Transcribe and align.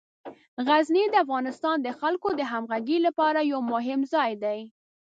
غزني 0.67 1.03
د 1.09 1.15
افغانستان 1.23 1.77
د 1.81 1.87
خلکو 1.99 2.27
د 2.39 2.41
همغږۍ 2.51 2.99
لپاره 3.07 3.39
یو 3.51 3.59
مهم 3.73 4.01
ځای 4.13 4.31
دی. 4.43 4.59